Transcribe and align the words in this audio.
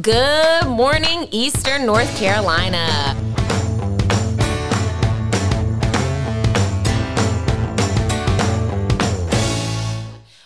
Good 0.00 0.66
morning, 0.66 1.28
Eastern 1.30 1.86
North 1.86 2.18
Carolina. 2.18 3.14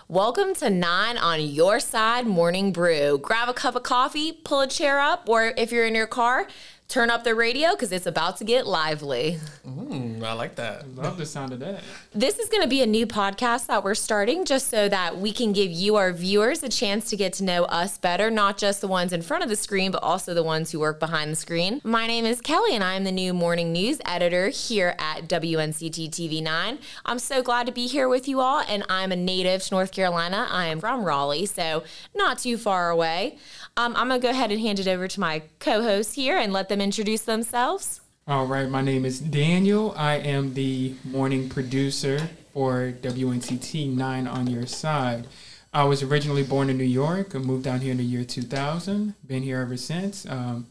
Welcome 0.06 0.54
to 0.56 0.68
Nine 0.68 1.16
on 1.16 1.40
Your 1.40 1.80
Side 1.80 2.26
Morning 2.26 2.72
Brew. 2.72 3.16
Grab 3.16 3.48
a 3.48 3.54
cup 3.54 3.74
of 3.74 3.84
coffee, 3.84 4.32
pull 4.32 4.60
a 4.60 4.66
chair 4.66 5.00
up, 5.00 5.30
or 5.30 5.54
if 5.56 5.72
you're 5.72 5.86
in 5.86 5.94
your 5.94 6.06
car, 6.06 6.46
turn 6.88 7.08
up 7.08 7.24
the 7.24 7.34
radio 7.34 7.70
because 7.70 7.90
it's 7.90 8.06
about 8.06 8.36
to 8.38 8.44
get 8.44 8.66
lively. 8.66 9.38
Mm, 9.66 10.07
I 10.24 10.32
like 10.32 10.56
that. 10.56 10.94
Love 10.94 11.16
the 11.18 11.26
sound 11.26 11.52
of 11.52 11.60
that. 11.60 11.82
This 12.12 12.38
is 12.38 12.48
going 12.48 12.62
to 12.62 12.68
be 12.68 12.82
a 12.82 12.86
new 12.86 13.06
podcast 13.06 13.66
that 13.66 13.84
we're 13.84 13.94
starting 13.94 14.44
just 14.44 14.68
so 14.68 14.88
that 14.88 15.18
we 15.18 15.32
can 15.32 15.52
give 15.52 15.70
you, 15.70 15.96
our 15.96 16.12
viewers, 16.12 16.62
a 16.62 16.68
chance 16.68 17.08
to 17.10 17.16
get 17.16 17.32
to 17.34 17.44
know 17.44 17.64
us 17.64 17.98
better, 17.98 18.30
not 18.30 18.58
just 18.58 18.80
the 18.80 18.88
ones 18.88 19.12
in 19.12 19.22
front 19.22 19.42
of 19.42 19.48
the 19.48 19.56
screen, 19.56 19.90
but 19.90 20.02
also 20.02 20.34
the 20.34 20.42
ones 20.42 20.70
who 20.70 20.80
work 20.80 20.98
behind 21.00 21.30
the 21.30 21.36
screen. 21.36 21.80
My 21.84 22.06
name 22.06 22.24
is 22.24 22.40
Kelly, 22.40 22.74
and 22.74 22.84
I'm 22.84 23.04
the 23.04 23.12
new 23.12 23.32
morning 23.34 23.72
news 23.72 24.00
editor 24.04 24.48
here 24.48 24.94
at 24.98 25.28
WNCT 25.28 26.10
TV 26.10 26.42
9. 26.42 26.78
I'm 27.04 27.18
so 27.18 27.42
glad 27.42 27.66
to 27.66 27.72
be 27.72 27.86
here 27.86 28.08
with 28.08 28.28
you 28.28 28.40
all, 28.40 28.60
and 28.68 28.84
I'm 28.88 29.12
a 29.12 29.16
native 29.16 29.62
to 29.64 29.74
North 29.74 29.92
Carolina. 29.92 30.46
I 30.50 30.66
am 30.66 30.80
from 30.80 31.04
Raleigh, 31.04 31.46
so 31.46 31.84
not 32.14 32.38
too 32.38 32.56
far 32.58 32.90
away. 32.90 33.38
Um, 33.76 33.94
I'm 33.96 34.08
going 34.08 34.20
to 34.20 34.26
go 34.26 34.30
ahead 34.30 34.50
and 34.50 34.60
hand 34.60 34.80
it 34.80 34.88
over 34.88 35.06
to 35.06 35.20
my 35.20 35.42
co 35.60 35.82
hosts 35.82 36.14
here 36.14 36.36
and 36.36 36.52
let 36.52 36.68
them 36.68 36.80
introduce 36.80 37.22
themselves. 37.22 38.00
All 38.28 38.44
right, 38.44 38.68
my 38.68 38.82
name 38.82 39.06
is 39.06 39.20
Daniel. 39.20 39.94
I 39.96 40.16
am 40.16 40.52
the 40.52 40.94
morning 41.02 41.48
producer 41.48 42.28
for 42.52 42.92
WNCT 43.00 43.96
9 43.96 44.26
on 44.26 44.46
your 44.48 44.66
side. 44.66 45.26
I 45.72 45.84
was 45.84 46.02
originally 46.02 46.42
born 46.42 46.68
in 46.68 46.76
New 46.76 46.84
York. 46.84 47.34
I 47.34 47.38
moved 47.38 47.64
down 47.64 47.80
here 47.80 47.92
in 47.92 47.96
the 47.96 48.04
year 48.04 48.24
2000. 48.24 49.14
Been 49.26 49.42
here 49.42 49.62
ever 49.62 49.78
since. 49.78 50.26
Um, 50.26 50.66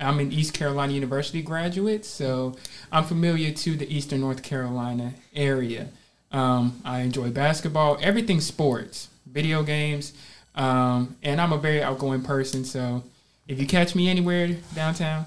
I'm 0.00 0.18
an 0.18 0.32
East 0.32 0.54
Carolina 0.54 0.92
University 0.92 1.40
graduate, 1.40 2.04
so 2.04 2.56
I'm 2.90 3.04
familiar 3.04 3.52
to 3.52 3.76
the 3.76 3.88
Eastern 3.96 4.20
North 4.20 4.42
Carolina 4.42 5.14
area. 5.36 5.90
Um, 6.32 6.82
I 6.84 7.02
enjoy 7.02 7.30
basketball, 7.30 7.98
everything 8.00 8.40
sports, 8.40 9.06
video 9.24 9.62
games, 9.62 10.14
um, 10.56 11.14
and 11.22 11.40
I'm 11.40 11.52
a 11.52 11.58
very 11.58 11.80
outgoing 11.80 12.22
person. 12.22 12.64
So 12.64 13.04
if 13.46 13.60
you 13.60 13.68
catch 13.68 13.94
me 13.94 14.08
anywhere 14.08 14.56
downtown, 14.74 15.26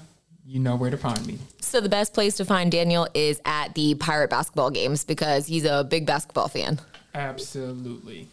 you 0.52 0.60
know 0.60 0.76
where 0.76 0.90
to 0.90 0.98
find 0.98 1.26
me. 1.26 1.38
So 1.60 1.80
the 1.80 1.88
best 1.88 2.12
place 2.12 2.36
to 2.36 2.44
find 2.44 2.70
Daniel 2.70 3.08
is 3.14 3.40
at 3.46 3.74
the 3.74 3.94
Pirate 3.94 4.28
basketball 4.28 4.70
games 4.70 5.02
because 5.02 5.46
he's 5.46 5.64
a 5.64 5.82
big 5.82 6.04
basketball 6.04 6.48
fan. 6.48 6.78
Absolutely. 7.14 8.28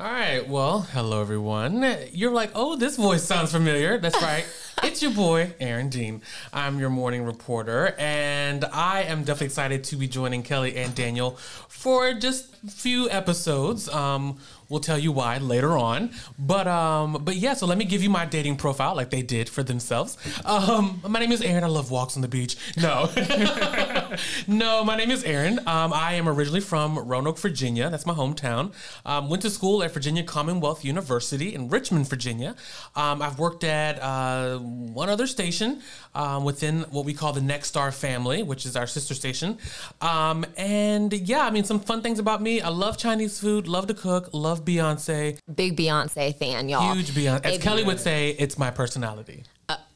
All 0.00 0.06
right. 0.06 0.48
Well, 0.48 0.82
hello 0.82 1.20
everyone. 1.20 1.84
You're 2.12 2.30
like, 2.30 2.52
oh, 2.54 2.76
this 2.76 2.94
voice 2.94 3.24
sounds 3.24 3.50
familiar. 3.50 3.98
That's 3.98 4.22
right. 4.22 4.46
it's 4.84 5.02
your 5.02 5.10
boy, 5.10 5.54
Aaron 5.58 5.88
Dean. 5.88 6.22
I'm 6.52 6.78
your 6.78 6.88
morning 6.88 7.24
reporter, 7.24 7.96
and 7.98 8.64
I 8.66 9.02
am 9.02 9.24
definitely 9.24 9.46
excited 9.46 9.82
to 9.82 9.96
be 9.96 10.06
joining 10.06 10.44
Kelly 10.44 10.76
and 10.76 10.94
Daniel 10.94 11.32
for 11.66 12.14
just 12.14 12.46
a 12.64 12.70
few 12.70 13.10
episodes. 13.10 13.88
Um, 13.88 14.38
we'll 14.68 14.78
tell 14.78 15.00
you 15.00 15.10
why 15.10 15.38
later 15.38 15.76
on. 15.76 16.12
But 16.38 16.68
um, 16.68 17.20
but 17.24 17.34
yeah, 17.34 17.54
so 17.54 17.66
let 17.66 17.76
me 17.76 17.84
give 17.84 18.00
you 18.00 18.08
my 18.08 18.24
dating 18.24 18.54
profile 18.54 18.94
like 18.94 19.10
they 19.10 19.22
did 19.22 19.48
for 19.48 19.64
themselves. 19.64 20.16
Um, 20.44 21.02
my 21.08 21.18
name 21.18 21.32
is 21.32 21.42
Aaron. 21.42 21.64
I 21.64 21.66
love 21.66 21.90
walks 21.90 22.14
on 22.14 22.22
the 22.22 22.28
beach. 22.28 22.56
No. 22.76 23.10
no, 24.46 24.84
my 24.84 24.96
name 24.96 25.10
is 25.10 25.24
Aaron. 25.24 25.58
Um, 25.66 25.92
I 25.92 26.14
am 26.14 26.28
originally 26.28 26.60
from 26.60 26.98
Roanoke, 26.98 27.38
Virginia. 27.38 27.90
That's 27.90 28.06
my 28.06 28.14
hometown. 28.14 28.72
Um, 29.04 29.28
went 29.28 29.42
to 29.42 29.50
school 29.50 29.82
at 29.82 29.92
Virginia 29.92 30.22
Commonwealth 30.22 30.84
University 30.84 31.54
in 31.54 31.68
Richmond, 31.68 32.08
Virginia. 32.08 32.54
Um, 32.96 33.22
I've 33.22 33.38
worked 33.38 33.64
at 33.64 34.00
uh, 34.00 34.58
one 34.58 35.08
other 35.08 35.26
station 35.26 35.82
um, 36.14 36.44
within 36.44 36.82
what 36.90 37.04
we 37.04 37.14
call 37.14 37.32
the 37.32 37.40
Nexstar 37.40 37.92
family, 37.92 38.42
which 38.42 38.66
is 38.66 38.76
our 38.76 38.86
sister 38.86 39.14
station. 39.14 39.58
Um, 40.00 40.44
and 40.56 41.12
yeah, 41.12 41.44
I 41.44 41.50
mean, 41.50 41.64
some 41.64 41.80
fun 41.80 42.02
things 42.02 42.18
about 42.18 42.42
me. 42.42 42.60
I 42.60 42.68
love 42.68 42.98
Chinese 42.98 43.38
food, 43.40 43.68
love 43.68 43.86
to 43.88 43.94
cook, 43.94 44.30
love 44.32 44.64
Beyonce. 44.64 45.38
Big 45.54 45.76
Beyonce 45.76 46.34
fan, 46.36 46.68
y'all. 46.68 46.94
Huge 46.94 47.10
Beyonce. 47.10 47.44
As 47.44 47.58
Kelly 47.58 47.84
would 47.84 48.00
say, 48.00 48.30
it's 48.38 48.58
my 48.58 48.70
personality. 48.70 49.44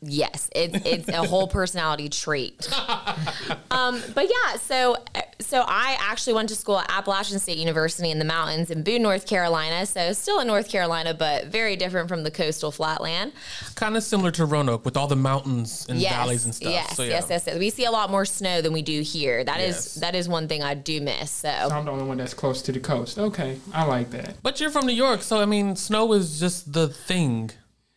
Yes, 0.04 0.50
it's 0.54 0.84
it's 0.84 1.08
a 1.08 1.24
whole 1.24 1.46
personality 1.46 2.08
trait. 2.08 2.68
um, 3.70 4.02
but 4.14 4.24
yeah, 4.28 4.56
so 4.58 4.96
so 5.40 5.64
I 5.66 5.96
actually 6.00 6.34
went 6.34 6.48
to 6.48 6.56
school 6.56 6.78
at 6.80 6.90
Appalachian 6.90 7.38
State 7.38 7.56
University 7.58 8.10
in 8.10 8.18
the 8.18 8.24
mountains 8.24 8.70
in 8.70 8.82
Boone, 8.82 9.02
North 9.02 9.26
Carolina. 9.26 9.86
So 9.86 10.12
still 10.12 10.40
in 10.40 10.46
North 10.48 10.68
Carolina, 10.68 11.14
but 11.14 11.46
very 11.46 11.76
different 11.76 12.08
from 12.08 12.24
the 12.24 12.30
coastal 12.30 12.70
flatland. 12.72 13.32
Kind 13.76 13.96
of 13.96 14.02
similar 14.02 14.30
to 14.32 14.44
Roanoke 14.44 14.84
with 14.84 14.96
all 14.96 15.06
the 15.06 15.16
mountains 15.16 15.86
and 15.88 15.98
Yes, 16.00 16.12
valleys 16.14 16.44
and 16.46 16.54
stuff. 16.54 16.72
yes, 16.72 16.96
so, 16.96 17.02
yeah. 17.04 17.10
yes, 17.10 17.26
yes, 17.30 17.44
yes. 17.46 17.58
We 17.58 17.70
see 17.70 17.84
a 17.84 17.90
lot 17.92 18.10
more 18.10 18.24
snow 18.24 18.60
than 18.60 18.72
we 18.72 18.82
do 18.82 19.02
here. 19.02 19.44
That 19.44 19.60
is 19.60 19.74
Yes. 19.76 19.94
that 19.96 20.14
is 20.16 20.28
one 20.28 20.48
thing 20.48 20.62
I 20.64 20.74
do 20.74 21.00
miss. 21.00 21.30
So 21.30 21.48
So 21.68 21.74
I'm 21.76 21.84
the 21.84 21.92
only 21.92 22.04
one 22.04 22.16
that's 22.18 22.34
close 22.34 22.60
to 22.62 22.72
the 22.72 22.80
coast. 22.80 23.18
Okay, 23.18 23.58
I 23.72 23.84
like 23.84 24.10
that. 24.10 24.34
But 24.42 24.60
you're 24.60 24.70
from 24.70 24.86
New 24.86 24.92
York, 24.94 25.22
so 25.22 25.40
I 25.40 25.44
mean, 25.44 25.76
snow 25.76 26.12
is 26.12 26.40
just 26.40 26.72
the 26.72 26.88
thing. 26.88 27.50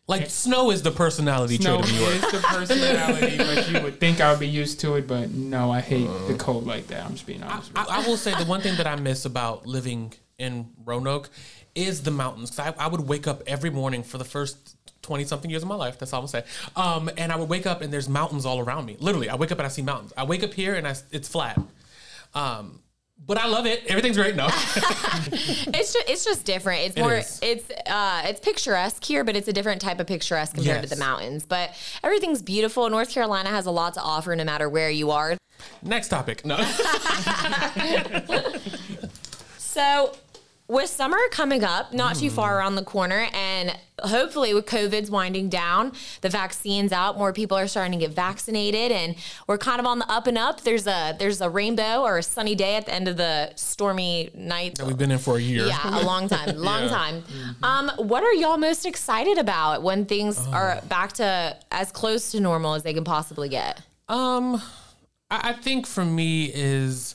Like 0.08 0.30
snow 0.30 0.70
is 0.70 0.82
the 0.82 0.92
personality 0.92 1.56
Snow 1.56 1.80
trait 1.80 1.90
of 1.90 1.92
New 1.92 2.00
York. 2.00 2.14
is 2.14 2.20
the 2.32 2.38
personality, 2.46 3.36
but 3.38 3.68
you 3.70 3.80
would 3.82 3.98
think 3.98 4.20
I 4.20 4.30
would 4.30 4.38
be 4.38 4.46
used 4.48 4.78
to 4.80 4.94
it. 4.94 5.08
But 5.08 5.30
no, 5.32 5.72
I 5.72 5.80
hate 5.80 6.08
the 6.28 6.36
cold 6.38 6.64
like 6.66 6.86
that. 6.88 7.04
I'm 7.04 7.12
just 7.12 7.26
being 7.26 7.42
honest. 7.42 7.72
with 7.72 7.78
I, 7.90 8.02
I 8.02 8.06
will 8.06 8.16
say 8.16 8.32
the 8.34 8.44
one 8.44 8.60
thing 8.60 8.76
that 8.76 8.86
I 8.86 8.94
miss 9.00 9.24
about 9.24 9.66
living 9.66 10.12
in 10.38 10.70
Roanoke 10.84 11.28
is 11.74 12.02
the 12.02 12.12
mountains. 12.12 12.56
I, 12.58 12.72
I 12.78 12.86
would 12.86 13.00
wake 13.08 13.26
up 13.26 13.42
every 13.48 13.70
morning 13.70 14.02
for 14.04 14.18
the 14.18 14.24
first 14.24 14.76
20 15.02 15.24
something 15.24 15.50
years 15.50 15.62
of 15.62 15.68
my 15.68 15.74
life. 15.74 15.98
That's 15.98 16.12
all 16.12 16.20
I'm 16.20 16.26
gonna 16.26 16.44
say. 16.44 16.70
Um, 16.76 17.10
and 17.16 17.32
I 17.32 17.36
would 17.36 17.48
wake 17.48 17.66
up 17.66 17.80
and 17.80 17.92
there's 17.92 18.08
mountains 18.08 18.46
all 18.46 18.60
around 18.60 18.86
me. 18.86 18.96
Literally, 19.00 19.28
I 19.28 19.34
wake 19.34 19.50
up 19.50 19.58
and 19.58 19.66
I 19.66 19.70
see 19.70 19.82
mountains. 19.82 20.12
I 20.16 20.24
wake 20.24 20.44
up 20.44 20.54
here 20.54 20.74
and 20.74 20.86
I, 20.86 20.94
it's 21.10 21.28
flat. 21.28 21.60
Um, 22.34 22.80
but 23.24 23.38
I 23.38 23.46
love 23.46 23.66
it. 23.66 23.84
Everything's 23.86 24.16
great. 24.16 24.36
No. 24.36 24.46
it's 24.50 25.92
just 25.92 26.08
it's 26.08 26.24
just 26.24 26.44
different. 26.44 26.82
It's 26.82 26.96
more 26.96 27.14
is. 27.14 27.38
it's 27.42 27.70
uh 27.86 28.22
it's 28.24 28.40
picturesque 28.40 29.02
here, 29.04 29.24
but 29.24 29.36
it's 29.36 29.48
a 29.48 29.52
different 29.52 29.80
type 29.80 30.00
of 30.00 30.06
picturesque 30.06 30.54
compared 30.54 30.82
to 30.82 30.88
the 30.88 30.96
mountains. 30.96 31.44
But 31.46 31.74
everything's 32.02 32.42
beautiful. 32.42 32.88
North 32.90 33.10
Carolina 33.10 33.48
has 33.48 33.66
a 33.66 33.70
lot 33.70 33.94
to 33.94 34.00
offer 34.00 34.34
no 34.36 34.44
matter 34.44 34.68
where 34.68 34.90
you 34.90 35.10
are. 35.10 35.36
Next 35.82 36.08
topic. 36.08 36.44
No. 36.44 36.56
So, 39.76 40.16
with 40.68 40.90
summer 40.90 41.18
coming 41.30 41.62
up, 41.62 41.92
not 41.92 42.16
too 42.16 42.26
Mm. 42.30 42.34
far 42.34 42.58
around 42.58 42.74
the 42.74 42.82
corner, 42.84 43.28
and 43.32 43.76
hopefully 44.02 44.52
with 44.52 44.66
COVID's 44.66 45.10
winding 45.10 45.48
down, 45.48 45.92
the 46.22 46.28
vaccines 46.28 46.90
out, 46.92 47.16
more 47.16 47.32
people 47.32 47.56
are 47.56 47.68
starting 47.68 47.92
to 47.92 47.98
get 47.98 48.14
vaccinated, 48.14 48.90
and 48.92 49.14
we're 49.46 49.58
kind 49.58 49.78
of 49.80 49.86
on 49.86 50.00
the 50.00 50.10
up 50.10 50.26
and 50.26 50.36
up. 50.36 50.62
There's 50.62 50.86
a 50.86 51.14
there's 51.18 51.40
a 51.40 51.48
rainbow 51.48 52.02
or 52.02 52.18
a 52.18 52.22
sunny 52.22 52.54
day 52.54 52.74
at 52.76 52.86
the 52.86 52.94
end 52.94 53.06
of 53.08 53.16
the 53.16 53.52
stormy 53.54 54.30
night. 54.34 54.74
That 54.76 54.86
we've 54.86 54.98
been 54.98 55.12
in 55.12 55.18
for 55.18 55.36
a 55.36 55.40
year. 55.40 55.66
Yeah, 55.66 56.00
a 56.00 56.04
long 56.04 56.28
time, 56.28 56.56
long 56.70 56.84
Yeah. 56.84 56.88
time. 56.88 57.24
Um, 57.62 57.90
what 58.08 58.22
are 58.24 58.32
y'all 58.34 58.58
most 58.58 58.84
excited 58.86 59.38
about 59.38 59.82
when 59.82 60.04
things 60.04 60.36
Oh. 60.48 60.52
are 60.52 60.80
back 60.88 61.12
to 61.14 61.56
as 61.70 61.92
close 61.92 62.32
to 62.32 62.40
normal 62.40 62.74
as 62.74 62.82
they 62.82 62.92
can 62.92 63.04
possibly 63.04 63.48
get? 63.48 63.80
Um, 64.08 64.60
I, 65.30 65.50
I 65.50 65.52
think 65.52 65.86
for 65.86 66.04
me 66.04 66.50
is 66.52 67.14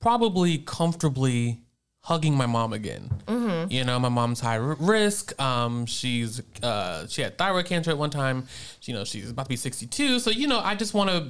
probably 0.00 0.58
comfortably 0.58 1.58
hugging 2.02 2.34
my 2.36 2.46
mom 2.46 2.72
again. 2.72 3.10
Mm-hmm. 3.26 3.70
You 3.70 3.84
know, 3.84 3.98
my 3.98 4.08
mom's 4.08 4.40
high 4.40 4.58
r- 4.58 4.76
risk. 4.78 5.40
Um, 5.40 5.86
she's 5.86 6.42
uh, 6.62 7.06
she 7.06 7.22
had 7.22 7.38
thyroid 7.38 7.66
cancer 7.66 7.90
at 7.90 7.98
one 7.98 8.10
time. 8.10 8.46
You 8.82 8.94
know, 8.94 9.04
she's 9.04 9.30
about 9.30 9.44
to 9.44 9.48
be 9.48 9.56
sixty 9.56 9.86
two. 9.86 10.18
So 10.18 10.30
you 10.30 10.46
know, 10.46 10.58
I 10.60 10.74
just 10.74 10.94
want 10.94 11.10
to 11.10 11.28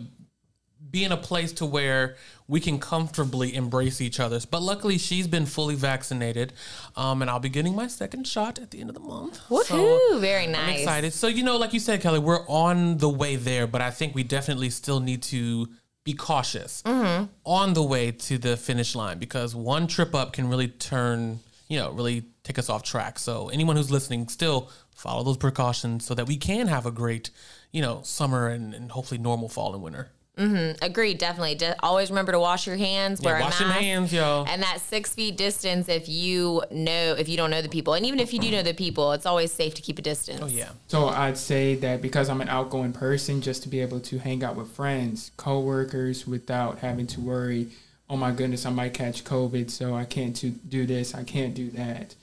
be 0.90 1.04
in 1.04 1.12
a 1.12 1.16
place 1.16 1.52
to 1.54 1.64
where 1.64 2.16
we 2.48 2.60
can 2.60 2.78
comfortably 2.78 3.54
embrace 3.54 4.00
each 4.02 4.20
other. 4.20 4.38
But 4.50 4.60
luckily, 4.62 4.98
she's 4.98 5.26
been 5.26 5.46
fully 5.46 5.74
vaccinated, 5.74 6.52
um, 6.96 7.22
and 7.22 7.30
I'll 7.30 7.38
be 7.40 7.48
getting 7.48 7.74
my 7.74 7.86
second 7.86 8.26
shot 8.26 8.58
at 8.58 8.72
the 8.72 8.80
end 8.80 8.90
of 8.90 8.94
the 8.94 9.00
month. 9.00 9.40
So- 9.48 9.56
Woohoo! 9.64 10.20
Very 10.20 10.46
nice. 10.48 10.68
I'm 10.68 10.74
excited. 10.74 11.12
So, 11.14 11.28
you 11.28 11.44
know, 11.44 11.56
like 11.56 11.72
you 11.72 11.80
said, 11.80 12.02
Kelly, 12.02 12.18
we're 12.18 12.46
on 12.46 12.98
the 12.98 13.08
way 13.08 13.36
there, 13.36 13.66
but 13.66 13.80
I 13.80 13.90
think 13.90 14.14
we 14.14 14.22
definitely 14.22 14.68
still 14.68 15.00
need 15.00 15.22
to 15.24 15.68
be 16.04 16.12
cautious 16.14 16.82
Mm-hmm. 16.82 17.26
on 17.44 17.74
the 17.74 17.82
way 17.82 18.10
to 18.10 18.38
the 18.38 18.56
finish 18.56 18.94
line 18.94 19.18
because 19.18 19.54
one 19.54 19.86
trip 19.86 20.14
up 20.14 20.32
can 20.32 20.48
really 20.48 20.68
turn, 20.68 21.40
you 21.68 21.78
know, 21.78 21.90
really 21.92 22.24
take 22.42 22.58
us 22.58 22.68
off 22.68 22.82
track. 22.82 23.18
So, 23.18 23.48
anyone 23.50 23.76
who's 23.76 23.90
listening, 23.90 24.28
still 24.28 24.70
follow 24.90 25.22
those 25.22 25.36
precautions 25.36 26.04
so 26.04 26.14
that 26.14 26.26
we 26.26 26.36
can 26.36 26.66
have 26.66 26.86
a 26.86 26.90
great, 26.90 27.30
you 27.70 27.80
know, 27.82 28.00
summer 28.02 28.48
and, 28.48 28.74
and 28.74 28.90
hopefully 28.92 29.18
normal 29.18 29.48
fall 29.48 29.74
and 29.74 29.82
winter. 29.82 30.10
Agreed, 30.36 31.18
definitely. 31.18 31.54
De- 31.54 31.76
always 31.82 32.10
remember 32.10 32.32
to 32.32 32.38
wash 32.40 32.66
your 32.66 32.76
hands, 32.76 33.20
wear 33.20 33.38
wash 33.38 33.60
a 33.60 33.64
your 33.64 33.68
mask, 33.68 33.80
hands, 33.82 34.12
yo. 34.12 34.44
and 34.48 34.62
that 34.62 34.80
six 34.80 35.14
feet 35.14 35.36
distance. 35.36 35.88
If 35.88 36.08
you 36.08 36.62
know, 36.70 37.14
if 37.18 37.28
you 37.28 37.36
don't 37.36 37.50
know 37.50 37.60
the 37.60 37.68
people, 37.68 37.94
and 37.94 38.06
even 38.06 38.18
if 38.18 38.32
you 38.32 38.38
do 38.38 38.50
know 38.50 38.62
the 38.62 38.72
people, 38.72 39.12
it's 39.12 39.26
always 39.26 39.52
safe 39.52 39.74
to 39.74 39.82
keep 39.82 39.98
a 39.98 40.02
distance. 40.02 40.40
Oh, 40.42 40.46
yeah. 40.46 40.70
So 40.88 41.08
I'd 41.08 41.36
say 41.36 41.74
that 41.76 42.00
because 42.00 42.28
I'm 42.28 42.40
an 42.40 42.48
outgoing 42.48 42.92
person, 42.92 43.42
just 43.42 43.62
to 43.64 43.68
be 43.68 43.80
able 43.80 44.00
to 44.00 44.18
hang 44.18 44.42
out 44.42 44.56
with 44.56 44.70
friends, 44.70 45.32
coworkers, 45.36 46.26
without 46.26 46.78
having 46.78 47.06
to 47.08 47.20
worry, 47.20 47.68
oh 48.08 48.16
my 48.16 48.30
goodness, 48.30 48.64
I 48.64 48.70
might 48.70 48.94
catch 48.94 49.24
COVID, 49.24 49.70
so 49.70 49.94
I 49.94 50.04
can't 50.04 50.34
to 50.36 50.50
do 50.50 50.86
this, 50.86 51.14
I 51.14 51.24
can't 51.24 51.54
do 51.54 51.70
that. 51.70 52.14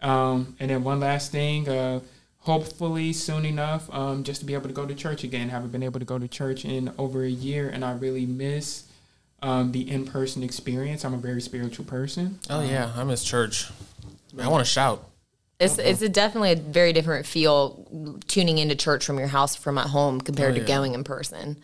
Um, 0.00 0.54
and 0.60 0.70
then 0.70 0.84
one 0.84 1.00
last 1.00 1.32
thing, 1.32 1.68
uh, 1.68 2.00
hopefully 2.48 3.12
soon 3.12 3.44
enough, 3.44 3.92
um, 3.92 4.24
just 4.24 4.40
to 4.40 4.46
be 4.46 4.54
able 4.54 4.68
to 4.68 4.74
go 4.74 4.86
to 4.86 4.94
church 4.94 5.22
again. 5.22 5.50
Haven't 5.50 5.70
been 5.70 5.82
able 5.82 6.00
to 6.00 6.06
go 6.06 6.18
to 6.18 6.26
church 6.26 6.64
in 6.64 6.90
over 6.96 7.22
a 7.22 7.28
year, 7.28 7.68
and 7.68 7.84
I 7.84 7.92
really 7.92 8.24
miss 8.24 8.84
um, 9.42 9.72
the 9.72 9.88
in 9.88 10.06
person 10.06 10.42
experience. 10.42 11.04
I'm 11.04 11.12
a 11.12 11.18
very 11.18 11.42
spiritual 11.42 11.84
person. 11.84 12.38
Oh 12.48 12.62
yeah, 12.62 12.90
I 12.96 13.04
miss 13.04 13.22
church. 13.22 13.68
I 14.40 14.48
want 14.48 14.64
to 14.64 14.70
shout. 14.70 15.04
It's 15.60 15.76
it's 15.78 16.00
a 16.00 16.08
definitely 16.08 16.52
a 16.52 16.56
very 16.56 16.92
different 16.94 17.26
feel 17.26 18.20
tuning 18.28 18.56
into 18.58 18.74
church 18.76 19.04
from 19.04 19.18
your 19.18 19.28
house 19.28 19.54
from 19.54 19.76
at 19.76 19.88
home 19.88 20.20
compared 20.20 20.54
Oh, 20.56 20.60
to 20.60 20.64
going 20.64 20.94
in 20.94 21.04
person. 21.04 21.58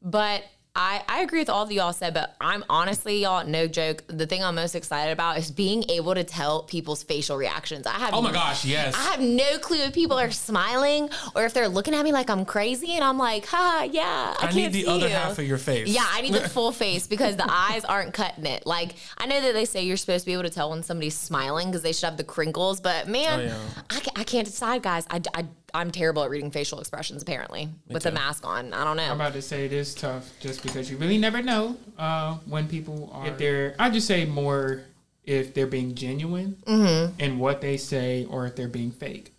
But 0.00 0.44
I, 0.80 1.02
I 1.08 1.22
agree 1.22 1.40
with 1.40 1.50
all 1.50 1.64
of 1.64 1.72
y'all 1.72 1.92
said, 1.92 2.14
but 2.14 2.36
I'm 2.40 2.64
honestly, 2.70 3.20
y'all, 3.22 3.44
no 3.44 3.66
joke. 3.66 4.04
The 4.06 4.26
thing 4.28 4.44
I'm 4.44 4.54
most 4.54 4.76
excited 4.76 5.10
about 5.12 5.36
is 5.36 5.50
being 5.50 5.84
able 5.90 6.14
to 6.14 6.22
tell 6.22 6.62
people's 6.62 7.02
facial 7.02 7.36
reactions. 7.36 7.84
I 7.84 7.94
have 7.98 8.14
Oh 8.14 8.22
my 8.22 8.30
gosh, 8.30 8.64
yes. 8.64 8.94
I 8.94 9.02
have 9.10 9.20
no 9.20 9.58
clue 9.58 9.78
if 9.78 9.92
people 9.92 10.16
are 10.20 10.30
smiling 10.30 11.10
or 11.34 11.44
if 11.44 11.52
they're 11.52 11.68
looking 11.68 11.94
at 11.94 12.04
me 12.04 12.12
like 12.12 12.30
I'm 12.30 12.44
crazy, 12.44 12.92
and 12.92 13.02
I'm 13.02 13.18
like, 13.18 13.44
ha, 13.46 13.88
yeah. 13.90 14.36
I, 14.38 14.46
I 14.46 14.52
can't 14.52 14.54
need 14.54 14.72
the 14.72 14.82
see 14.84 14.88
other 14.88 15.08
you. 15.08 15.14
half 15.14 15.38
of 15.40 15.44
your 15.46 15.58
face. 15.58 15.88
Yeah, 15.88 16.06
I 16.08 16.20
need 16.20 16.32
the 16.34 16.48
full 16.48 16.70
face 16.70 17.08
because 17.08 17.34
the 17.34 17.46
eyes 17.50 17.84
aren't 17.84 18.14
cutting 18.14 18.46
it. 18.46 18.64
Like 18.64 18.94
I 19.18 19.26
know 19.26 19.40
that 19.40 19.54
they 19.54 19.64
say 19.64 19.82
you're 19.82 19.96
supposed 19.96 20.22
to 20.24 20.26
be 20.26 20.32
able 20.34 20.44
to 20.44 20.50
tell 20.50 20.70
when 20.70 20.84
somebody's 20.84 21.18
smiling 21.18 21.66
because 21.68 21.82
they 21.82 21.92
should 21.92 22.04
have 22.04 22.16
the 22.16 22.24
crinkles, 22.24 22.80
but 22.80 23.08
man, 23.08 23.40
Oh, 23.40 23.42
yeah. 23.42 23.58
I, 23.90 24.20
I 24.20 24.24
can't 24.24 24.46
decide, 24.46 24.82
guys. 24.84 25.06
I, 25.10 25.20
I 25.34 25.44
I'm 25.78 25.90
terrible 25.90 26.22
at 26.24 26.30
reading 26.30 26.50
facial 26.50 26.80
expressions 26.80 27.22
apparently 27.22 27.68
with 27.88 28.02
the 28.02 28.10
too. 28.10 28.14
mask 28.14 28.46
on. 28.46 28.72
I 28.74 28.84
don't 28.84 28.96
know. 28.96 29.04
I'm 29.04 29.12
about 29.20 29.32
to 29.34 29.42
say 29.42 29.64
it 29.64 29.72
is 29.72 29.94
tough 29.94 30.30
just 30.40 30.62
because 30.62 30.90
you 30.90 30.96
really 30.96 31.18
never 31.18 31.42
know 31.42 31.76
uh, 31.98 32.36
when 32.46 32.68
people 32.68 33.10
are. 33.12 33.28
If 33.28 33.38
they're, 33.38 33.74
I 33.78 33.88
just 33.90 34.06
say 34.06 34.24
more 34.24 34.82
if 35.24 35.54
they're 35.54 35.66
being 35.66 35.94
genuine 35.94 36.56
Mm-hmm. 36.66 37.20
in 37.20 37.38
what 37.38 37.60
they 37.60 37.76
say 37.76 38.26
or 38.30 38.46
if 38.46 38.56
they're 38.56 38.68
being 38.68 38.90
fake. 38.90 39.32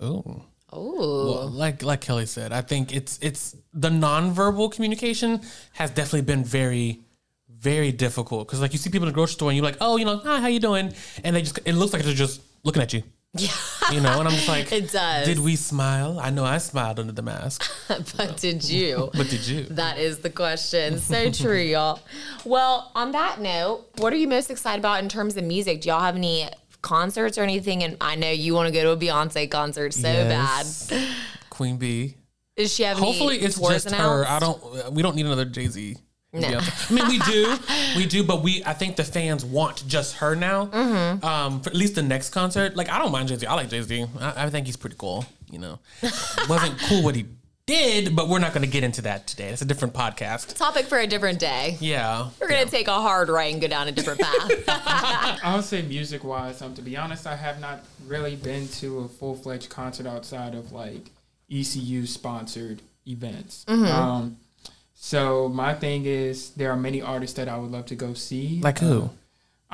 Oh. 0.00 0.42
Oh, 0.76 1.30
Well, 1.32 1.48
like 1.50 1.82
like 1.84 2.00
Kelly 2.00 2.26
said, 2.26 2.52
I 2.52 2.60
think 2.60 2.92
it's 2.92 3.18
it's 3.22 3.54
the 3.72 3.90
nonverbal 3.90 4.72
communication 4.72 5.40
has 5.74 5.90
definitely 5.90 6.22
been 6.22 6.42
very 6.42 7.00
very 7.48 7.92
difficult 7.92 8.48
because 8.48 8.60
like 8.60 8.72
you 8.72 8.78
see 8.78 8.90
people 8.90 9.06
in 9.06 9.12
the 9.12 9.14
grocery 9.14 9.34
store 9.34 9.50
and 9.50 9.56
you're 9.56 9.64
like, 9.64 9.76
oh, 9.80 9.96
you 9.96 10.04
know, 10.04 10.16
hi, 10.18 10.40
how 10.40 10.48
you 10.48 10.58
doing? 10.60 10.92
And 11.22 11.36
they 11.36 11.42
just 11.42 11.60
it 11.64 11.74
looks 11.74 11.92
like 11.92 12.02
they're 12.02 12.12
just 12.12 12.40
looking 12.64 12.82
at 12.82 12.92
you, 12.92 13.04
yeah. 13.34 13.50
you 13.90 14.00
know. 14.00 14.18
And 14.18 14.28
I'm 14.28 14.34
just 14.34 14.48
like, 14.48 14.70
It 14.72 14.90
does. 14.90 15.26
Did 15.26 15.38
we 15.38 15.56
smile? 15.56 16.18
I 16.20 16.30
know 16.30 16.44
I 16.44 16.58
smiled 16.58 16.98
under 16.98 17.12
the 17.12 17.22
mask, 17.22 17.70
but 17.88 18.36
did 18.36 18.68
you? 18.68 19.10
but 19.14 19.28
did 19.28 19.46
you? 19.46 19.64
That 19.64 19.98
is 19.98 20.20
the 20.20 20.30
question. 20.30 20.98
So 20.98 21.30
true, 21.30 21.58
y'all. 21.60 22.00
Well, 22.44 22.90
on 22.94 23.12
that 23.12 23.40
note, 23.40 23.86
what 23.98 24.12
are 24.12 24.16
you 24.16 24.28
most 24.28 24.50
excited 24.50 24.78
about 24.78 25.02
in 25.02 25.08
terms 25.08 25.36
of 25.36 25.44
music? 25.44 25.82
Do 25.82 25.88
y'all 25.88 26.00
have 26.00 26.16
any 26.16 26.48
concerts 26.82 27.36
or 27.38 27.42
anything? 27.42 27.82
And 27.82 27.96
I 28.00 28.14
know 28.14 28.30
you 28.30 28.54
want 28.54 28.68
to 28.68 28.72
go 28.72 28.82
to 28.84 28.90
a 28.90 28.96
Beyonce 28.96 29.50
concert 29.50 29.94
so 29.94 30.08
Yes. 30.08 30.88
bad. 30.88 31.08
Queen 31.50 31.76
Bee. 31.76 32.16
Is 32.56 32.72
she 32.72 32.84
having 32.84 33.02
Hopefully 33.02 33.38
it's 33.38 33.58
just 33.58 33.90
her. 33.90 34.24
I 34.26 34.38
don't. 34.38 34.92
We 34.92 35.02
don't 35.02 35.16
need 35.16 35.26
another 35.26 35.44
Jay 35.44 35.66
Z. 35.66 35.96
No. 36.34 36.58
I 36.60 36.92
mean, 36.92 37.08
we 37.08 37.18
do, 37.20 37.56
we 37.96 38.06
do, 38.06 38.24
but 38.24 38.42
we. 38.42 38.62
I 38.64 38.72
think 38.72 38.96
the 38.96 39.04
fans 39.04 39.44
want 39.44 39.86
just 39.86 40.16
her 40.16 40.34
now. 40.34 40.66
Mm-hmm. 40.66 41.24
Um, 41.24 41.60
for 41.60 41.70
at 41.70 41.76
least 41.76 41.94
the 41.94 42.02
next 42.02 42.30
concert. 42.30 42.76
Like, 42.76 42.88
I 42.90 42.98
don't 42.98 43.12
mind 43.12 43.28
Jay 43.28 43.36
Z. 43.36 43.46
I 43.46 43.54
like 43.54 43.70
Jay 43.70 43.80
Z. 43.80 44.06
I, 44.20 44.46
I 44.46 44.50
think 44.50 44.66
he's 44.66 44.76
pretty 44.76 44.96
cool. 44.98 45.24
You 45.50 45.60
know, 45.60 45.78
wasn't 46.48 46.78
cool 46.80 47.02
what 47.04 47.14
he 47.14 47.26
did, 47.66 48.14
but 48.14 48.28
we're 48.28 48.38
not 48.38 48.52
going 48.52 48.64
to 48.64 48.70
get 48.70 48.84
into 48.84 49.02
that 49.02 49.26
today. 49.26 49.48
It's 49.48 49.62
a 49.62 49.64
different 49.64 49.94
podcast. 49.94 50.56
Topic 50.56 50.86
for 50.86 50.98
a 50.98 51.06
different 51.06 51.38
day. 51.38 51.76
Yeah, 51.80 52.28
We're 52.40 52.48
gonna 52.48 52.66
take 52.66 52.88
a 52.88 52.92
hard 52.92 53.28
right 53.28 53.52
and 53.52 53.62
go 53.62 53.68
down 53.68 53.88
a 53.88 53.92
different 53.92 54.20
path. 54.20 54.64
I 55.42 55.54
would 55.54 55.64
say 55.64 55.82
music 55.82 56.24
wise, 56.24 56.60
um, 56.60 56.74
to 56.74 56.82
be 56.82 56.96
honest, 56.96 57.26
I 57.26 57.36
have 57.36 57.60
not 57.60 57.84
really 58.06 58.36
been 58.36 58.68
to 58.68 59.00
a 59.00 59.08
full 59.08 59.34
fledged 59.34 59.70
concert 59.70 60.06
outside 60.06 60.54
of 60.54 60.72
like 60.72 61.10
ECU 61.50 62.06
sponsored 62.06 62.82
events. 63.06 63.64
Mm-hmm. 63.68 63.84
Um, 63.84 64.36
so 65.04 65.50
my 65.50 65.74
thing 65.74 66.06
is, 66.06 66.52
there 66.52 66.70
are 66.70 66.76
many 66.78 67.02
artists 67.02 67.36
that 67.36 67.46
I 67.46 67.58
would 67.58 67.70
love 67.70 67.84
to 67.92 67.94
go 67.94 68.14
see. 68.14 68.60
like 68.62 68.78
who? 68.78 69.02
Um, 69.02 69.10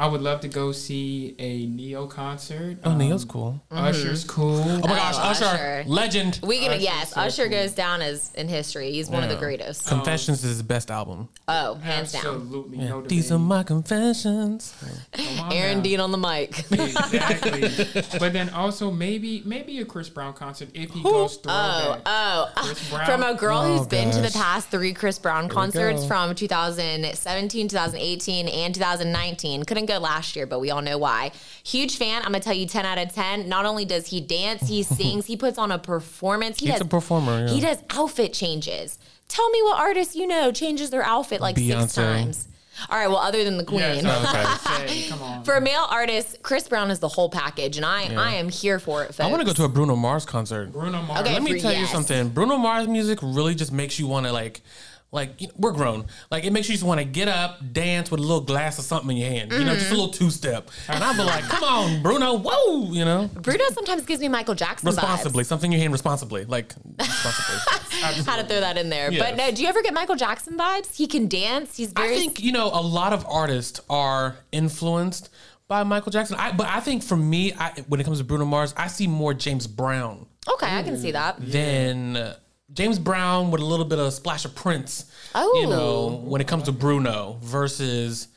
I 0.01 0.07
would 0.07 0.23
love 0.23 0.41
to 0.41 0.49
go 0.49 0.73
see 0.73 1.35
a 1.39 1.67
Ne-Yo 1.67 2.07
concert. 2.07 2.79
Oh, 2.85 2.93
Um, 2.93 2.97
Ne-Yo's 2.99 3.27
cool. 3.27 3.61
Usher's 3.71 4.25
cool. 4.25 4.59
Oh 4.67 4.79
my 4.79 4.97
gosh, 4.97 5.15
Oh, 5.19 5.21
Usher, 5.29 5.45
Usher. 5.45 5.85
legend. 5.87 6.41
we 6.43 6.61
can 6.61 6.71
Usher's 6.71 6.83
yes, 6.83 7.13
so 7.13 7.21
Usher 7.21 7.43
cool. 7.43 7.51
goes 7.59 7.73
down 7.73 8.01
as 8.01 8.31
in 8.35 8.49
history. 8.49 8.93
He's 8.93 9.11
one 9.11 9.23
of 9.23 9.29
the 9.29 9.37
greatest. 9.37 9.87
Confessions 9.89 10.43
is 10.43 10.53
his 10.53 10.63
best 10.63 10.91
album. 10.91 11.29
oh, 11.49 11.75
hands 11.75 12.13
down. 12.13 12.25
Absolutely 12.25 12.79
no 12.79 13.03
These 13.03 13.31
are 13.31 13.39
my 13.39 13.63
confessions. 13.63 14.73
Come 15.13 15.53
Aaron 15.53 15.77
now. 15.79 15.83
Dean 15.85 16.01
on 16.01 16.13
the 16.13 16.19
mic. 16.19 16.65
Exactly. 16.71 17.61
but 18.19 18.33
then 18.33 18.49
also 18.51 18.91
maybe 18.91 19.43
maybe 19.45 19.81
a 19.81 19.85
Chris 19.85 20.09
Brown 20.09 20.33
concert 20.33 20.71
if 20.73 20.91
he 20.93 21.03
goes 21.03 21.37
through. 21.37 21.53
Oh, 21.53 22.49
Chris 22.57 22.89
Brown. 22.89 23.05
from 23.05 23.23
a 23.23 23.35
girl 23.35 23.59
Oh, 23.59 23.77
who's 23.77 23.87
been 23.87 24.11
to 24.13 24.23
the 24.23 24.31
past 24.31 24.69
three 24.71 24.95
Chris 24.95 25.19
Brown 25.19 25.45
we 25.45 25.51
concerts 25.51 26.07
from 26.07 26.35
2017, 26.35 27.69
2018, 27.69 28.49
and 28.49 28.75
2019. 28.75 29.65
Couldn't 29.65 29.90
go 29.93 29.99
last 29.99 30.37
year, 30.37 30.47
but 30.47 30.61
we 30.61 30.71
all 30.71 30.83
know 30.83 30.99
why. 30.99 31.33
Huge 31.65 31.97
fan. 31.97 32.23
I'm 32.23 32.33
gonna 32.33 32.41
tell 32.41 32.55
you 32.55 32.67
10 32.67 32.85
out 32.87 32.99
of 32.99 33.13
10. 33.15 33.49
Not 33.49 33.67
only 33.67 33.85
does 33.85 34.07
he 34.09 34.21
dance, 34.21 34.69
he 34.69 34.83
sings, 34.99 35.27
he 35.27 35.37
puts 35.37 35.59
on 35.59 35.71
a 35.73 35.79
performance. 35.79 36.59
He 36.61 36.67
He's 36.67 36.75
does 36.77 36.83
a 36.83 36.89
performer. 36.89 37.47
Yeah. 37.47 37.53
he 37.55 37.61
does 37.61 37.79
outfit 37.91 38.33
changes. 38.33 38.99
Tell 39.29 39.49
me 39.51 39.63
what 39.63 39.79
artist 39.79 40.17
you 40.17 40.27
know 40.27 40.51
changes 40.53 40.91
their 40.91 41.03
outfit 41.05 41.41
like 41.41 41.57
six 41.59 41.95
times. 41.95 42.47
All 42.89 42.97
right, 42.99 43.09
well, 43.09 43.19
other 43.19 43.45
than 43.45 43.59
the 43.59 43.65
queen. 43.65 43.81
Yes, 43.81 43.99
Okay. 43.99 44.41
about 44.41 44.61
to 44.61 44.89
say, 44.89 45.09
come 45.11 45.21
on. 45.23 45.45
For 45.45 45.55
a 45.55 45.61
male 45.61 45.87
artist, 45.91 46.39
Chris 46.43 46.67
Brown 46.67 46.91
is 46.91 46.99
the 46.99 47.09
whole 47.09 47.29
package, 47.29 47.77
and 47.77 47.85
I 47.85 48.05
I 48.15 48.35
am 48.37 48.49
here 48.49 48.79
for 48.79 49.03
it. 49.03 49.09
Folks. 49.09 49.21
I 49.21 49.27
want 49.27 49.41
to 49.43 49.47
go 49.47 49.53
to 49.53 49.65
a 49.65 49.69
Bruno 49.69 49.97
Mars 49.97 50.25
concert. 50.25 50.73
Bruno 50.73 51.03
Mars. 51.03 51.21
Okay. 51.21 51.35
Let 51.35 51.43
me 51.43 51.53
For- 51.53 51.59
tell 51.59 51.75
you 51.75 51.85
something. 51.87 52.31
Bruno 52.31 52.57
Mars 52.57 52.89
music 52.89 53.19
really 53.23 53.55
just 53.55 53.71
makes 53.71 53.99
you 53.99 54.07
want 54.07 54.25
to 54.27 54.33
like, 54.33 54.63
like 55.13 55.41
you 55.41 55.49
know, 55.49 55.55
we're 55.57 55.73
grown. 55.73 56.07
Like 56.31 56.45
it 56.45 56.53
makes 56.53 56.69
you 56.69 56.75
just 56.75 56.85
want 56.85 57.01
to 57.01 57.05
get 57.05 57.29
up, 57.29 57.61
dance 57.73 58.11
with 58.11 58.21
a 58.21 58.23
little 58.23 58.43
glass 58.43 58.79
of 58.79 58.85
something 58.85 59.11
in 59.11 59.17
your 59.17 59.31
hand. 59.31 59.53
You 59.53 59.65
know, 59.65 59.75
just 59.75 59.91
a 59.91 59.95
little 59.95 60.11
two 60.11 60.31
step. 60.31 60.71
And 60.89 61.03
I'll 61.03 61.15
be 61.15 61.23
like, 61.23 61.45
come 61.45 61.65
on, 61.65 62.03
Bruno, 62.03 62.35
whoa, 62.39 62.93
you 62.93 63.05
know, 63.05 63.29
Bruno 63.35 63.65
sometimes 63.71 64.05
gives 64.05 64.21
me 64.21 64.29
Michael 64.29 64.55
Jackson 64.55 64.89
vibes. 64.89 64.97
responsibly, 64.97 65.45
something 65.45 65.73
in 65.73 65.79
your 65.79 65.83
hand 65.83 65.93
responsibly, 65.93 66.45
like 66.45 66.75
responsibly. 66.99 68.01
Had 68.01 68.41
to 68.41 68.47
throw 68.47 68.61
that 68.61 68.79
in 68.79 68.89
there. 68.89 69.11
But 69.11 69.37
no, 69.37 69.51
do 69.51 69.63
you 69.63 69.69
ever 69.69 69.83
get 69.83 69.93
Michael 69.93 70.17
Jackson 70.17 70.57
vibes? 70.57 70.95
He 70.95 71.07
can 71.07 71.29
dance. 71.29 71.77
He's 71.77 71.93
very. 71.93 72.15
I 72.15 72.17
think 72.17 72.41
you 72.41 72.53
know 72.53 72.67
a 72.67 72.83
lot 72.83 73.13
of 73.13 73.27
artists 73.29 73.81
are 73.91 74.37
influenced 74.53 75.31
by 75.69 75.83
Michael 75.83 76.13
Jackson. 76.13 76.37
I, 76.39 76.53
but 76.53 76.67
I 76.67 76.81
think 76.81 77.03
for 77.03 77.17
me, 77.17 77.53
I, 77.55 77.73
when 77.89 78.01
it 78.01 78.05
comes 78.05 78.19
to 78.19 78.25
Bruno 78.25 78.45
Mars, 78.45 78.75
I 78.77 78.87
see 78.87 79.07
more 79.07 79.35
James 79.35 79.67
Brown 79.67 80.27
okay, 80.49 80.79
I 80.79 80.83
can 80.83 80.97
see 80.97 81.13
that. 81.13 81.37
than 81.39 82.17
uh, 82.17 82.37
James 82.73 82.99
Brown 82.99 83.51
with 83.51 83.61
a 83.61 83.65
little 83.65 83.85
bit 83.85 83.99
of 83.99 84.13
splash 84.13 84.45
of 84.45 84.55
Prince. 84.55 85.07
Oh. 85.35 85.61
you 85.61 85.67
know, 85.69 86.23
when 86.25 86.41
it 86.41 86.47
comes 86.49 86.65
to 86.65 86.73
Bruno 86.73 87.39
versus 87.43 88.29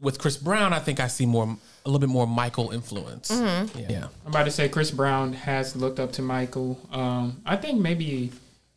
with 0.00 0.18
Chris 0.18 0.36
Brown, 0.36 0.72
I 0.72 0.78
think 0.80 1.00
I 1.00 1.06
see 1.06 1.26
more 1.26 1.44
a 1.84 1.88
little 1.88 2.00
bit 2.00 2.08
more 2.08 2.26
Michael 2.26 2.70
influence. 2.70 3.30
Mm-hmm. 3.30 3.78
Yeah. 3.90 4.06
I'm 4.24 4.30
about 4.30 4.44
to 4.44 4.50
say 4.50 4.68
Chris 4.68 4.90
Brown 4.90 5.32
has 5.32 5.74
looked 5.76 5.98
up 6.00 6.12
to 6.12 6.22
Michael. 6.22 6.78
Um, 6.90 7.40
I 7.46 7.56
think 7.56 7.80
maybe 7.80 8.32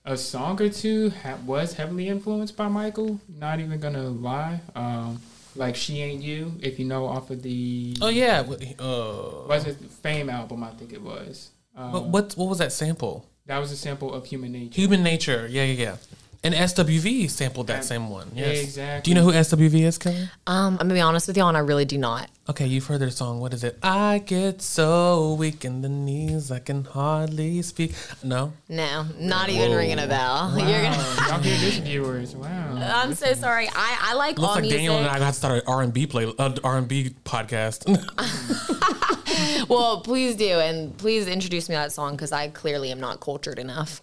a 0.06 0.16
song 0.18 0.62
or 0.62 0.70
two 0.70 1.10
ha- 1.24 1.38
was 1.46 1.74
heavily 1.74 2.08
influenced 2.08 2.56
by 2.56 2.68
Michael. 2.68 3.20
Not 3.28 3.60
even 3.60 3.80
gonna 3.80 4.08
lie. 4.10 4.62
Um, 4.76 5.22
like 5.56 5.76
"She 5.76 6.02
Ain't 6.02 6.22
You," 6.22 6.54
if 6.62 6.78
you 6.80 6.86
know, 6.86 7.06
off 7.06 7.30
of 7.32 7.42
the 7.42 7.96
Oh 8.02 8.10
yeah. 8.10 8.44
Wh- 8.44 8.80
Uh, 8.80 9.48
was 9.48 9.66
it 9.66 9.78
Fame 10.04 10.30
album? 10.30 10.64
I 10.64 10.70
think 10.72 10.94
it 10.94 11.02
was. 11.02 11.50
Um, 11.76 11.92
what, 11.92 12.04
what 12.06 12.34
what 12.38 12.50
was 12.50 12.58
that 12.60 12.72
sample? 12.72 13.26
That 13.48 13.60
was 13.60 13.72
a 13.72 13.78
sample 13.78 14.14
of 14.14 14.26
Human 14.26 14.52
Nature. 14.52 14.76
Human 14.82 15.04
Nature. 15.04 15.48
Yeah, 15.50 15.64
yeah, 15.64 15.84
yeah. 15.84 15.96
And 16.44 16.54
SWV 16.54 17.28
sampled 17.32 17.66
that 17.68 17.84
same 17.84 18.08
one. 18.08 18.30
Yes. 18.36 18.62
Exactly. 18.62 19.02
Do 19.02 19.10
you 19.10 19.16
know 19.16 19.24
who 19.24 19.36
SWV 19.36 19.82
is, 19.82 19.98
Kelly? 19.98 20.30
Um, 20.46 20.74
I'm 20.74 20.78
gonna 20.78 20.94
be 20.94 21.02
honest 21.02 21.28
with 21.28 21.36
y'all, 21.38 21.48
and 21.48 21.58
I 21.58 21.62
really 21.62 21.86
do 21.86 21.98
not. 21.98 22.30
Okay, 22.48 22.68
you've 22.68 22.86
heard 22.86 23.02
their 23.02 23.10
song. 23.10 23.40
What 23.40 23.52
is 23.56 23.64
it? 23.64 23.80
I 23.82 24.20
get 24.20 24.62
so 24.62 25.34
weak 25.34 25.66
in 25.66 25.82
the 25.82 25.90
knees, 25.90 26.52
I 26.52 26.60
can 26.60 26.84
hardly 26.84 27.64
speak. 27.64 27.96
No. 28.24 28.54
No, 28.70 29.08
not 29.18 29.50
even 29.50 29.72
Whoa. 29.72 29.78
ring 29.78 29.90
ringing 29.90 30.06
a 30.06 30.08
bell. 30.08 30.54
Wow, 30.56 30.58
You're 30.68 30.84
gonna. 30.84 30.98
y'all 31.28 31.40
hear 31.40 31.58
this, 31.58 31.78
viewers? 31.80 32.36
Wow. 32.36 32.78
I'm 32.80 33.16
so 33.16 33.34
sorry. 33.34 33.68
I, 33.68 33.98
I 34.00 34.14
like 34.14 34.38
Looks 34.38 34.48
all 34.48 34.56
like 34.56 34.62
music. 34.62 34.78
Daniel 34.78 34.98
and 34.98 35.08
I 35.08 35.18
got 35.18 35.30
to 35.30 35.34
start 35.34 35.56
an 35.56 35.62
R 35.66 35.82
and 35.82 35.92
B 35.92 36.06
play, 36.06 36.32
uh, 36.38 36.56
R 36.64 36.78
and 36.78 36.88
B 36.88 37.16
podcast. 37.26 37.86
Well, 39.70 40.02
please 40.02 40.36
do, 40.36 40.60
and 40.60 40.96
please 40.98 41.28
introduce 41.28 41.70
me 41.70 41.76
to 41.76 41.80
that 41.80 41.92
song 41.92 42.12
because 42.12 42.32
I 42.32 42.50
clearly 42.50 42.92
am 42.92 43.00
not 43.00 43.20
cultured 43.20 43.58
enough. 43.58 44.02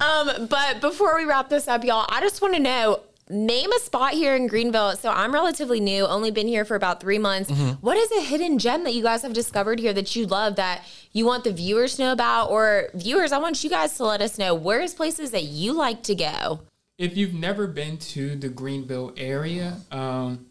um, 0.00 0.46
but 0.46 0.80
before 0.80 1.16
we 1.16 1.24
wrap 1.24 1.48
this 1.48 1.66
up, 1.66 1.84
y'all, 1.84 2.06
I 2.08 2.20
just 2.20 2.40
want 2.40 2.54
to 2.54 2.60
know. 2.60 3.00
Name 3.30 3.70
a 3.72 3.78
spot 3.80 4.12
here 4.12 4.34
in 4.36 4.46
Greenville. 4.46 4.96
So 4.96 5.10
I'm 5.10 5.34
relatively 5.34 5.80
new, 5.80 6.06
only 6.06 6.30
been 6.30 6.48
here 6.48 6.64
for 6.64 6.76
about 6.76 6.98
three 6.98 7.18
months. 7.18 7.50
What 7.82 7.98
is 7.98 8.10
a 8.12 8.22
hidden 8.22 8.58
gem 8.58 8.84
that 8.84 8.94
you 8.94 9.02
guys 9.02 9.20
have 9.20 9.34
discovered 9.34 9.78
here 9.78 9.92
that 9.92 10.16
you 10.16 10.24
love 10.26 10.56
that 10.56 10.82
you 11.12 11.26
want 11.26 11.44
the 11.44 11.52
viewers 11.52 11.96
to 11.96 12.04
know 12.04 12.12
about? 12.12 12.48
Or 12.50 12.88
viewers, 12.94 13.30
I 13.32 13.36
want 13.36 13.62
you 13.62 13.68
guys 13.68 13.94
to 13.98 14.04
let 14.04 14.22
us 14.22 14.38
know 14.38 14.54
where's 14.54 14.94
places 14.94 15.30
that 15.32 15.42
you 15.44 15.74
like 15.74 16.02
to 16.04 16.14
go. 16.14 16.60
if 16.96 17.18
you've 17.18 17.34
never 17.34 17.66
been 17.66 17.98
to 17.98 18.34
the 18.34 18.48
Greenville 18.48 19.12
area, 19.18 19.76
um, 19.92 20.46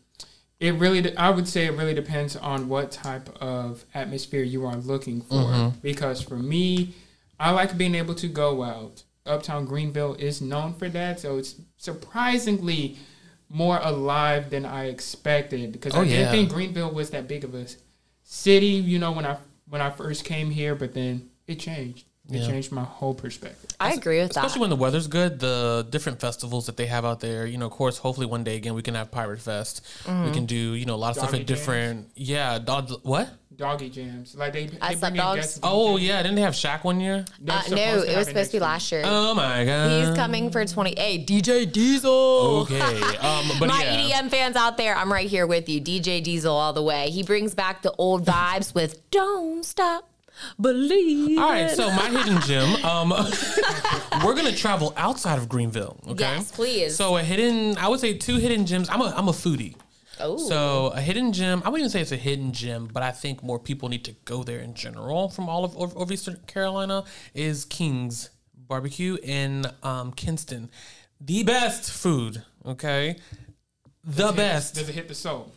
It 0.60 0.74
really, 0.76 1.02
de- 1.02 1.20
I 1.20 1.30
would 1.30 1.48
say, 1.48 1.66
it 1.68 1.74
really 1.74 1.94
depends 1.94 2.36
on 2.36 2.68
what 2.68 2.92
type 2.92 3.30
of 3.42 3.86
atmosphere 3.94 4.44
you 4.44 4.66
are 4.66 4.76
looking 4.76 5.22
for. 5.22 5.36
Mm-hmm. 5.36 5.80
Because 5.82 6.22
for 6.22 6.36
me, 6.36 6.96
I 7.40 7.52
like 7.52 7.78
being 7.78 7.94
able 7.96 8.16
to 8.16 8.28
go 8.28 8.64
out. 8.64 9.04
Uptown 9.26 9.66
Greenville 9.66 10.16
is 10.16 10.42
known 10.42 10.74
for 10.74 10.90
that, 10.90 11.20
so 11.20 11.38
it's 11.38 11.56
surprisingly 11.78 12.98
more 13.50 13.80
alive 13.82 14.50
than 14.50 14.66
I 14.66 14.86
expected. 14.86 15.72
Because 15.72 15.94
Oh, 15.96 16.02
I 16.02 16.06
didn't 16.06 16.20
yeah. 16.20 16.32
think 16.32 16.52
Greenville 16.52 16.92
was 16.92 17.10
that 17.12 17.28
big 17.28 17.44
of 17.44 17.54
a 17.54 17.68
city, 18.24 18.66
you 18.68 19.00
know, 19.00 19.12
when 19.12 19.26
I 19.26 19.38
when 19.70 19.82
I 19.82 19.90
first 19.92 20.24
came 20.26 20.50
here. 20.50 20.76
But 20.76 20.94
then 20.94 21.30
it 21.46 21.60
changed. 21.60 22.06
It 22.30 22.40
Yeah. 22.40 22.48
changed 22.48 22.72
my 22.74 22.84
whole 22.84 23.14
perspective. 23.14 23.70
I 23.80 23.94
agree 23.94 24.20
with 24.20 24.34
that. 24.34 24.44
Especially 24.44 24.62
when 24.62 24.70
the 24.70 24.76
weather's 24.76 25.08
good, 25.08 25.40
the 25.40 25.88
different 25.90 26.20
festivals 26.20 26.66
that 26.66 26.76
they 26.76 26.88
have 26.88 27.06
out 27.06 27.20
there. 27.22 27.46
You 27.46 27.58
know, 27.58 27.68
of 27.68 27.72
course, 27.72 27.98
hopefully 28.00 28.26
one 28.28 28.44
day 28.44 28.56
again 28.58 28.74
we 28.74 28.82
can 28.82 28.96
have 28.96 29.12
Pirate 29.12 29.40
Fest. 29.40 29.82
Mm-hmm. 30.04 30.26
We 30.26 30.32
can 30.32 30.46
do 30.46 30.56
you 30.56 30.86
know 30.86 30.96
a 30.96 30.98
lot 30.98 31.12
of 31.12 31.16
stuff 31.18 31.32
Doggy 31.32 31.42
at 31.42 31.48
different. 31.48 32.10
Yeah, 32.16 32.60
dog, 32.60 32.92
what? 33.04 33.30
Doggy 33.56 33.90
jams, 33.90 34.36
like 34.36 34.54
they, 34.54 34.68
they 34.68 34.78
Ice 34.82 35.00
bring 35.00 35.14
Up 35.14 35.18
Dogs? 35.36 35.36
guest 35.38 35.60
Oh 35.64 35.96
DJs. 35.98 36.02
yeah, 36.08 36.22
didn't 36.22 36.36
they 36.36 36.42
have 36.44 36.54
Shaq 36.54 36.84
one 36.84 37.00
year? 37.00 37.26
They're 37.40 37.56
Uh, 37.56 37.62
no, 37.70 38.04
it 38.04 38.16
was 38.16 38.28
supposed 38.28 38.52
to 38.52 38.58
be 38.58 38.62
last 38.62 38.92
year. 38.92 39.02
Oh 39.04 39.34
my 39.34 39.66
god. 39.66 40.06
He's 40.08 40.16
coming 40.16 40.52
for 40.52 40.64
28. 40.64 41.26
DJ 41.26 41.66
Diesel. 41.72 42.12
Okay, 42.12 42.80
um, 43.20 43.50
but 43.60 43.68
My 43.70 43.84
yeah. 43.84 44.20
EDM 44.22 44.30
fans 44.30 44.56
out 44.56 44.78
there, 44.78 44.96
I'm 44.96 45.12
right 45.12 45.28
here 45.30 45.48
with 45.48 45.68
you. 45.70 45.82
DJ 45.82 46.22
Diesel 46.22 46.54
all 46.54 46.74
the 46.74 46.84
way. 46.84 47.10
He 47.10 47.24
brings 47.24 47.56
back 47.56 47.82
the 47.82 47.94
old 47.98 48.26
vibes 48.26 48.76
with 48.76 49.10
Don't 49.12 49.66
Stop 49.66 50.08
Believe. 50.60 51.40
All 51.40 51.50
right, 51.50 51.70
so 51.72 51.90
my 51.90 52.10
hidden 52.10 52.42
gem. 52.46 52.86
Um, 52.86 53.10
we're 54.24 54.36
gonna 54.36 54.56
travel 54.56 54.94
outside 54.98 55.38
of 55.38 55.50
Greenville. 55.50 56.00
Okay. 56.08 56.24
Yes, 56.24 56.52
please. 56.52 56.96
So 56.96 57.18
a 57.18 57.24
hidden, 57.24 57.78
I 57.78 57.88
would 57.88 58.00
say 58.00 58.14
two 58.14 58.38
hidden 58.38 58.66
gems. 58.66 58.90
I'm 58.90 59.02
a 59.02 59.14
I'm 59.16 59.28
a 59.28 59.34
foodie. 59.34 59.76
Oh. 60.20 60.38
So 60.38 60.88
a 60.88 61.02
hidden 61.02 61.32
gem, 61.32 61.62
I 61.64 61.70
wouldn't 61.70 61.82
even 61.82 61.90
say 61.92 62.02
it's 62.02 62.12
a 62.12 62.18
hidden 62.18 62.52
gem, 62.52 62.90
but 62.92 63.04
I 63.04 63.12
think 63.12 63.44
more 63.44 63.60
people 63.60 63.90
need 63.90 64.04
to 64.06 64.14
go 64.26 64.44
there 64.44 64.60
in 64.60 64.74
general 64.74 65.30
from 65.30 65.48
all 65.48 65.64
of 65.64 65.78
over, 65.78 65.98
over 65.98 66.12
Eastern 66.14 66.38
Carolina 66.48 67.04
is 67.34 67.66
King's 67.66 68.32
Barbecue 68.56 69.18
in 69.22 69.66
um, 69.84 70.12
Kinston. 70.12 70.70
The 71.22 71.44
best 71.44 71.92
food, 71.92 72.44
okay? 72.66 73.18
The 74.04 74.32
best. 74.32 74.76
Does 74.76 74.90
it 74.90 74.96
hit 74.96 75.08
the 75.08 75.16
soul? 75.16 75.52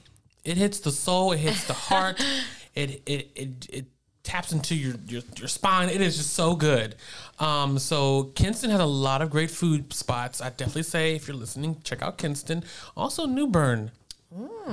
It 0.45 0.57
hits 0.57 0.81
the 0.81 0.91
soul, 0.91 1.33
it 1.33 1.39
hits 1.39 1.67
the 1.67 1.75
heart, 1.75 2.23
it, 2.75 3.03
it 3.07 3.31
it 3.35 3.67
it 3.71 3.85
taps 4.23 4.53
into 4.53 4.75
your, 4.75 4.95
your 5.09 5.23
your 5.37 5.49
spine. 5.49 5.89
It 5.89 6.01
is 6.01 6.17
just 6.17 6.35
so 6.35 6.55
good. 6.55 6.95
Um, 7.39 7.79
so 7.79 8.25
Kinston 8.35 8.71
has 8.71 8.81
a 8.81 8.87
lot 8.87 9.23
of 9.23 9.31
great 9.31 9.51
food 9.51 9.93
spots. 9.93 10.41
I 10.41 10.51
definitely 10.51 10.83
say 10.85 11.15
if 11.15 11.27
you're 11.27 11.37
listening, 11.37 11.81
check 11.85 12.03
out 12.03 12.19
Kinston. 12.19 12.65
Also 12.97 13.27
New 13.27 13.47
Bern. 13.47 13.91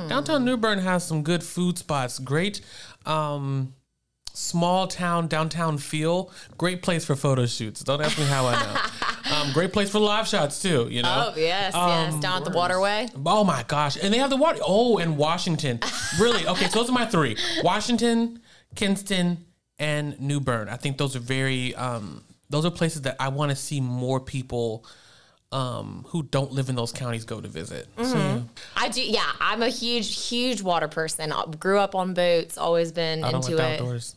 Downtown 0.08 0.46
New 0.46 0.58
Bern 0.58 0.80
has 0.80 1.06
some 1.06 1.24
good 1.24 1.44
food 1.44 1.77
spots. 1.80 2.20
Great 2.20 2.62
um, 3.08 3.74
small 4.34 4.88
town 4.88 5.27
downtown 5.27 5.77
feel. 5.80 6.32
Great 6.58 6.84
place 6.84 7.04
for 7.04 7.16
photo 7.16 7.46
shoots. 7.48 7.84
Don't 7.84 8.01
ask 8.01 8.20
me 8.20 8.25
how 8.25 8.46
I 8.46 8.54
know. 8.62 9.36
um, 9.36 9.54
great 9.54 9.74
place 9.74 9.89
for 9.89 10.00
live 10.00 10.27
shots 10.27 10.62
too. 10.62 10.88
You 10.92 11.01
know. 11.01 11.32
Oh, 11.34 11.39
yes, 11.39 11.74
yes. 11.74 12.13
Um, 12.13 12.20
Down 12.20 12.38
at 12.38 12.46
the 12.46 12.56
waterway. 12.56 13.08
Oh 13.25 13.44
my 13.44 13.63
gosh. 13.68 13.98
And 14.01 14.13
they 14.13 14.20
have 14.20 14.30
the 14.30 14.38
water. 14.38 14.60
Oh, 14.66 15.00
and 15.00 15.18
Washington. 15.18 15.80
Really? 16.20 16.46
Okay, 16.46 16.68
so 16.68 16.80
those 16.80 16.89
are 16.89 16.94
my 16.94 17.06
three 17.06 17.36
Washington, 17.63 18.39
Kinston, 18.76 19.46
and 19.80 20.20
New 20.20 20.40
Bern. 20.40 20.70
I 20.70 20.76
think 20.76 20.98
those 20.98 21.16
are 21.16 21.20
very, 21.20 21.76
um, 21.76 22.24
those 22.50 22.66
are 22.66 22.72
places 22.72 23.04
that 23.04 23.16
I 23.20 23.30
want 23.30 23.52
to 23.52 23.56
see 23.56 23.82
more 23.82 24.20
people 24.20 24.86
um, 25.52 26.06
who 26.10 26.24
don't 26.24 26.52
live 26.52 26.70
in 26.70 26.76
those 26.76 26.92
counties 26.92 27.24
go 27.24 27.40
to 27.40 27.48
visit. 27.48 27.88
So, 27.98 28.18
yeah. 28.18 28.42
I 28.76 28.90
do. 28.90 29.02
Yeah, 29.02 29.32
I'm 29.40 29.64
a 29.64 29.70
huge, 29.70 30.28
huge 30.28 30.62
water 30.62 30.88
person. 30.88 31.32
I 31.32 31.46
grew 31.60 31.80
up 31.80 31.96
on 31.96 32.14
boats. 32.14 32.58
Always 32.58 32.92
been 32.92 33.24
into 33.24 33.58
it. 33.58 33.82
outdoors. 33.82 34.16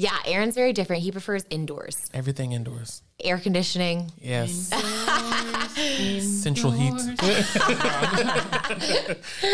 Yeah, 0.00 0.16
Aaron's 0.26 0.54
very 0.54 0.72
different. 0.72 1.02
He 1.02 1.10
prefers 1.10 1.44
indoors, 1.50 2.06
Everything 2.14 2.52
indoors. 2.52 3.02
air 3.18 3.36
conditioning. 3.36 4.12
Yes. 4.20 4.52
Central 6.22 6.70
heat. 6.70 6.92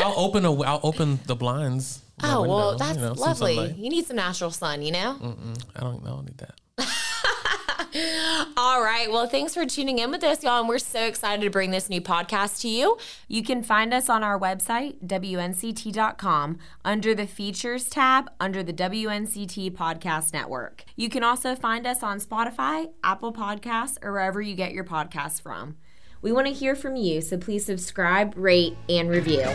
I'll 0.03 0.19
open 0.19 0.45
a. 0.45 0.53
I'll 0.63 0.81
open 0.83 1.19
the 1.25 1.35
blinds. 1.35 2.03
my 2.21 2.35
Oh 2.35 2.43
well, 2.43 2.77
that's 2.77 2.99
you 2.99 3.05
know, 3.07 3.13
lovely. 3.15 3.73
You 3.73 3.89
need 3.89 4.07
some 4.07 4.17
natural 4.17 4.51
sun, 4.51 4.83
you 4.83 4.93
know. 4.93 5.17
I 5.75 5.81
don't. 5.81 6.05
I 6.05 6.11
don't 6.11 6.27
need 6.27 6.37
that. 6.39 6.61
All 8.57 8.83
right. 8.83 9.07
Well, 9.09 9.29
thanks 9.29 9.55
for 9.55 9.65
tuning 9.65 10.01
in 10.01 10.11
with 10.11 10.25
us, 10.25 10.43
y'all. 10.43 10.59
And 10.59 10.69
we're 10.69 10.79
so 10.79 11.05
excited 11.05 11.45
to 11.45 11.51
bring 11.51 11.71
this 11.71 11.89
new 11.89 12.01
podcast 12.01 12.61
to 12.63 12.69
you. 12.69 12.99
You 13.29 13.45
can 13.45 13.63
find 13.63 13.95
us 13.95 14.09
on 14.09 14.25
our 14.25 14.39
website, 14.39 14.97
WNCT.com, 15.07 16.59
under 16.85 17.15
the 17.15 17.27
features 17.27 17.89
tab 17.89 18.31
under 18.41 18.65
the 18.65 18.73
WNCT 18.73 19.71
Podcast 19.73 20.33
Network. 20.33 20.85
You 20.97 21.09
can 21.09 21.23
also 21.23 21.55
find 21.55 21.87
us 21.87 22.03
on 22.03 22.19
Spotify, 22.19 22.91
Apple 23.05 23.33
Podcasts, 23.33 23.99
or 24.03 24.13
wherever 24.13 24.43
you 24.43 24.57
get 24.57 24.73
your 24.73 24.85
podcasts 24.85 25.41
from. 25.41 25.77
We 26.21 26.33
want 26.33 26.49
to 26.49 26.53
hear 26.53 26.75
from 26.75 26.97
you, 26.97 27.21
so 27.21 27.37
please 27.37 27.65
subscribe, 27.65 28.35
rate, 28.37 28.77
and 28.89 29.09
review. 29.09 29.47